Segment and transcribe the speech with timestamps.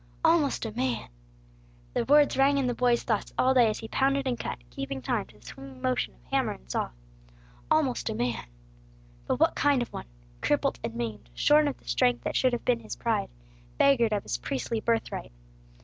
[0.25, 1.09] Almost a man!
[1.93, 4.99] The words rang in the boy's thoughts all day as he pounded and cut, keeping
[4.99, 6.89] time to the swinging motion of hammer and saw.
[7.69, 8.45] Almost a man!
[9.27, 10.07] But what kind of one?
[10.41, 13.29] Crippled and maimed, shorn of the strength that should have been his pride,
[13.77, 15.31] beggared of his priestly birthright.